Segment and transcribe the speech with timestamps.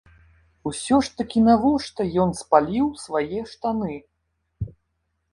[0.69, 3.95] Усё ж такі навошта ён спаліў свае штаны?